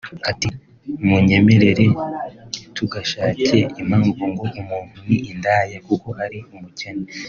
[0.31, 0.47] Ati
[1.07, 1.85] “Munyemerere
[2.51, 7.05] ntitugashake impamvu ngo umuntu ni indaya kuko ari umukene